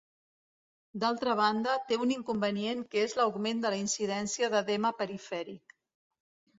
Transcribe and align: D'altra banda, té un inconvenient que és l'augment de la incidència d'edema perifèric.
D'altra 1.03 1.35
banda, 1.39 1.75
té 1.91 1.99
un 2.07 2.15
inconvenient 2.17 2.83
que 2.91 3.05
és 3.05 3.15
l'augment 3.21 3.63
de 3.67 3.75
la 3.77 3.81
incidència 3.87 4.53
d'edema 4.57 4.97
perifèric. 5.05 5.83